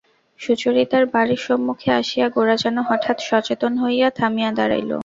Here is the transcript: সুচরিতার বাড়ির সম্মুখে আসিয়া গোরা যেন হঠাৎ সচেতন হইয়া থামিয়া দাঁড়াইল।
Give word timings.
সুচরিতার 0.39 1.03
বাড়ির 1.13 1.41
সম্মুখে 1.47 1.89
আসিয়া 1.99 2.27
গোরা 2.29 2.55
যেন 2.63 2.77
হঠাৎ 2.89 3.17
সচেতন 3.29 3.73
হইয়া 3.83 4.07
থামিয়া 4.19 4.49
দাঁড়াইল। 4.57 4.91